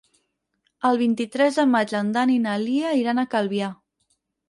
[0.89, 3.73] El vint-i-tres de maig en Dan i na Lia iran a Calvià.